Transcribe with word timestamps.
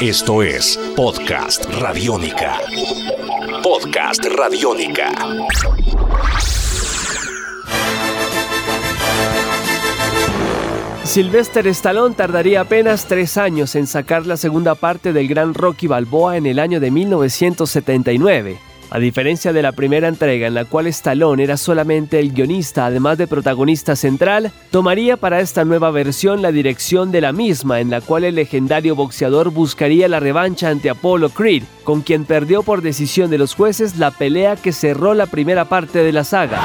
Esto 0.00 0.44
es 0.44 0.78
Podcast 0.94 1.64
Radiónica. 1.74 2.60
Podcast 3.64 4.24
Radiónica. 4.26 5.10
Sylvester 11.02 11.66
Stallone 11.66 12.14
tardaría 12.14 12.60
apenas 12.60 13.06
tres 13.06 13.36
años 13.36 13.74
en 13.74 13.88
sacar 13.88 14.24
la 14.24 14.36
segunda 14.36 14.76
parte 14.76 15.12
del 15.12 15.26
gran 15.26 15.52
Rocky 15.52 15.88
Balboa 15.88 16.36
en 16.36 16.46
el 16.46 16.60
año 16.60 16.78
de 16.78 16.92
1979. 16.92 18.67
A 18.90 18.98
diferencia 18.98 19.52
de 19.52 19.62
la 19.62 19.72
primera 19.72 20.08
entrega 20.08 20.46
en 20.46 20.54
la 20.54 20.64
cual 20.64 20.86
Stallone 20.86 21.42
era 21.42 21.58
solamente 21.58 22.18
el 22.18 22.32
guionista 22.32 22.86
además 22.86 23.18
de 23.18 23.26
protagonista 23.26 23.96
central, 23.96 24.50
tomaría 24.70 25.16
para 25.18 25.40
esta 25.40 25.64
nueva 25.64 25.90
versión 25.90 26.40
la 26.40 26.52
dirección 26.52 27.12
de 27.12 27.20
la 27.20 27.32
misma 27.32 27.80
en 27.80 27.90
la 27.90 28.00
cual 28.00 28.24
el 28.24 28.36
legendario 28.36 28.96
boxeador 28.96 29.50
buscaría 29.50 30.08
la 30.08 30.20
revancha 30.20 30.70
ante 30.70 30.88
Apollo 30.88 31.28
Creed, 31.30 31.64
con 31.84 32.00
quien 32.00 32.24
perdió 32.24 32.62
por 32.62 32.80
decisión 32.80 33.30
de 33.30 33.38
los 33.38 33.54
jueces 33.54 33.98
la 33.98 34.10
pelea 34.10 34.56
que 34.56 34.72
cerró 34.72 35.12
la 35.12 35.26
primera 35.26 35.66
parte 35.66 36.02
de 36.02 36.12
la 36.12 36.24
saga. 36.24 36.58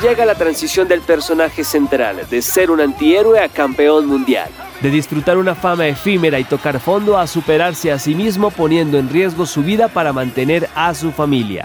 Llega 0.00 0.24
la 0.24 0.36
transición 0.36 0.86
del 0.86 1.00
personaje 1.00 1.64
central, 1.64 2.20
de 2.30 2.40
ser 2.40 2.70
un 2.70 2.80
antihéroe 2.80 3.40
a 3.40 3.48
campeón 3.48 4.06
mundial 4.06 4.48
de 4.82 4.90
disfrutar 4.90 5.38
una 5.38 5.54
fama 5.54 5.86
efímera 5.86 6.40
y 6.40 6.44
tocar 6.44 6.80
fondo 6.80 7.16
a 7.16 7.28
superarse 7.28 7.92
a 7.92 8.00
sí 8.00 8.16
mismo 8.16 8.50
poniendo 8.50 8.98
en 8.98 9.08
riesgo 9.08 9.46
su 9.46 9.62
vida 9.62 9.86
para 9.86 10.12
mantener 10.12 10.68
a 10.74 10.92
su 10.92 11.12
familia. 11.12 11.64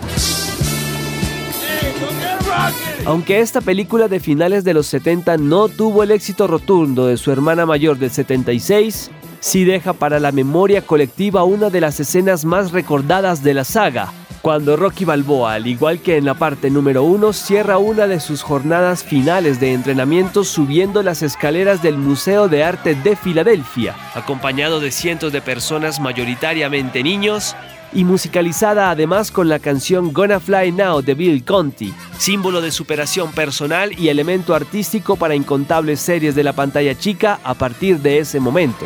Aunque 3.05 3.39
esta 3.39 3.61
película 3.61 4.07
de 4.07 4.19
finales 4.19 4.63
de 4.63 4.73
los 4.73 4.85
70 4.87 5.37
no 5.37 5.67
tuvo 5.67 6.03
el 6.03 6.11
éxito 6.11 6.45
rotundo 6.45 7.07
de 7.07 7.17
su 7.17 7.31
hermana 7.31 7.65
mayor 7.65 7.97
del 7.97 8.11
76, 8.11 9.09
sí 9.39 9.63
deja 9.63 9.93
para 9.93 10.19
la 10.19 10.31
memoria 10.31 10.81
colectiva 10.81 11.43
una 11.43 11.69
de 11.69 11.81
las 11.81 11.99
escenas 11.99 12.45
más 12.45 12.71
recordadas 12.71 13.43
de 13.43 13.53
la 13.55 13.63
saga, 13.63 14.11
cuando 14.47 14.77
Rocky 14.77 15.03
Balboa, 15.03 15.55
al 15.55 15.67
igual 15.67 15.99
que 15.99 16.15
en 16.15 16.23
la 16.23 16.33
parte 16.33 16.69
número 16.69 17.03
uno, 17.03 17.33
cierra 17.33 17.79
una 17.79 18.07
de 18.07 18.21
sus 18.21 18.43
jornadas 18.43 19.03
finales 19.03 19.59
de 19.59 19.73
entrenamiento 19.73 20.45
subiendo 20.45 21.03
las 21.03 21.21
escaleras 21.21 21.83
del 21.83 21.97
Museo 21.97 22.47
de 22.47 22.63
Arte 22.63 22.95
de 22.95 23.17
Filadelfia, 23.17 23.93
acompañado 24.15 24.79
de 24.79 24.91
cientos 24.91 25.33
de 25.33 25.41
personas, 25.41 25.99
mayoritariamente 25.99 27.03
niños, 27.03 27.57
y 27.91 28.05
musicalizada 28.05 28.89
además 28.89 29.31
con 29.31 29.49
la 29.49 29.59
canción 29.59 30.13
Gonna 30.13 30.39
Fly 30.39 30.71
Now 30.71 31.01
de 31.01 31.13
Bill 31.13 31.43
Conti, 31.43 31.93
símbolo 32.17 32.61
de 32.61 32.71
superación 32.71 33.33
personal 33.33 33.99
y 33.99 34.07
elemento 34.07 34.55
artístico 34.55 35.17
para 35.17 35.35
incontables 35.35 35.99
series 35.99 36.35
de 36.35 36.45
la 36.45 36.53
pantalla 36.53 36.97
chica 36.97 37.41
a 37.43 37.53
partir 37.53 37.99
de 37.99 38.19
ese 38.19 38.39
momento. 38.39 38.85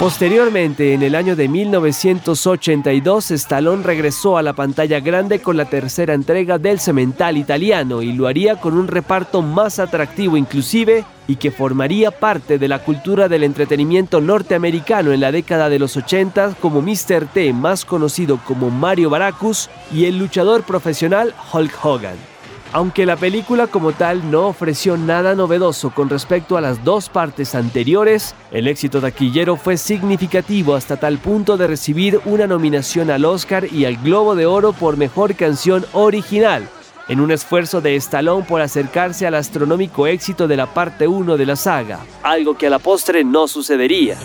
Posteriormente, 0.00 0.94
en 0.94 1.02
el 1.02 1.14
año 1.14 1.36
de 1.36 1.46
1982, 1.46 3.32
Stallone 3.32 3.82
regresó 3.82 4.38
a 4.38 4.42
la 4.42 4.54
pantalla 4.54 4.98
grande 4.98 5.42
con 5.42 5.58
la 5.58 5.66
tercera 5.66 6.14
entrega 6.14 6.56
del 6.56 6.80
Cemental 6.80 7.36
italiano 7.36 8.00
y 8.00 8.14
lo 8.14 8.26
haría 8.26 8.56
con 8.56 8.78
un 8.78 8.88
reparto 8.88 9.42
más 9.42 9.78
atractivo 9.78 10.38
inclusive 10.38 11.04
y 11.28 11.36
que 11.36 11.50
formaría 11.50 12.12
parte 12.12 12.56
de 12.56 12.66
la 12.66 12.78
cultura 12.78 13.28
del 13.28 13.44
entretenimiento 13.44 14.22
norteamericano 14.22 15.12
en 15.12 15.20
la 15.20 15.32
década 15.32 15.68
de 15.68 15.78
los 15.78 15.94
80 15.98 16.54
como 16.62 16.80
Mr. 16.80 17.26
T, 17.34 17.52
más 17.52 17.84
conocido 17.84 18.40
como 18.46 18.70
Mario 18.70 19.10
Baracus, 19.10 19.68
y 19.92 20.06
el 20.06 20.18
luchador 20.18 20.62
profesional 20.62 21.34
Hulk 21.52 21.84
Hogan. 21.84 22.29
Aunque 22.72 23.04
la 23.04 23.16
película 23.16 23.66
como 23.66 23.92
tal 23.92 24.30
no 24.30 24.46
ofreció 24.46 24.96
nada 24.96 25.34
novedoso 25.34 25.90
con 25.90 26.08
respecto 26.08 26.56
a 26.56 26.60
las 26.60 26.84
dos 26.84 27.08
partes 27.08 27.56
anteriores, 27.56 28.36
el 28.52 28.68
éxito 28.68 29.00
taquillero 29.00 29.56
fue 29.56 29.76
significativo 29.76 30.76
hasta 30.76 30.96
tal 30.96 31.18
punto 31.18 31.56
de 31.56 31.66
recibir 31.66 32.20
una 32.26 32.46
nominación 32.46 33.10
al 33.10 33.24
Oscar 33.24 33.66
y 33.72 33.86
al 33.86 33.96
Globo 33.96 34.36
de 34.36 34.46
Oro 34.46 34.72
por 34.72 34.96
Mejor 34.96 35.34
Canción 35.34 35.84
Original, 35.92 36.68
en 37.08 37.18
un 37.18 37.32
esfuerzo 37.32 37.80
de 37.80 37.96
Stallone 37.96 38.46
por 38.46 38.60
acercarse 38.60 39.26
al 39.26 39.34
astronómico 39.34 40.06
éxito 40.06 40.46
de 40.46 40.56
la 40.56 40.72
parte 40.72 41.08
1 41.08 41.36
de 41.36 41.46
la 41.46 41.56
saga, 41.56 41.98
algo 42.22 42.56
que 42.56 42.68
a 42.68 42.70
la 42.70 42.78
postre 42.78 43.24
no 43.24 43.48
sucedería. 43.48 44.16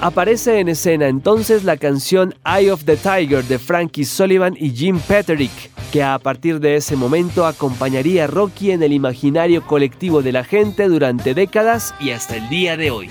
Aparece 0.00 0.60
en 0.60 0.68
escena 0.68 1.08
entonces 1.08 1.64
la 1.64 1.76
canción 1.76 2.32
Eye 2.46 2.70
of 2.70 2.84
the 2.84 2.96
Tiger 2.96 3.42
de 3.44 3.58
Frankie 3.58 4.04
Sullivan 4.04 4.56
y 4.56 4.70
Jim 4.70 5.00
Peterick, 5.00 5.50
que 5.90 6.04
a 6.04 6.20
partir 6.20 6.60
de 6.60 6.76
ese 6.76 6.94
momento 6.94 7.44
acompañaría 7.46 8.24
a 8.24 8.26
Rocky 8.28 8.70
en 8.70 8.84
el 8.84 8.92
imaginario 8.92 9.66
colectivo 9.66 10.22
de 10.22 10.30
la 10.30 10.44
gente 10.44 10.86
durante 10.86 11.34
décadas 11.34 11.96
y 11.98 12.10
hasta 12.10 12.36
el 12.36 12.48
día 12.48 12.76
de 12.76 12.92
hoy. 12.92 13.08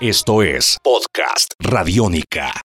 Esto 0.00 0.42
es 0.42 0.78
Podcast 0.82 1.54
Radiónica. 1.60 2.62